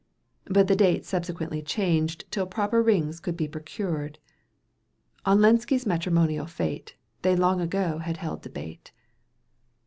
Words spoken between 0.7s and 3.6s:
date subsequently changed Till proper rings could be